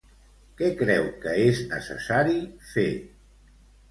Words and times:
Què 0.61 0.67
creu 0.79 1.03
que 1.25 1.35
és 1.43 1.61
necessari 1.73 2.35
fer? 2.73 2.89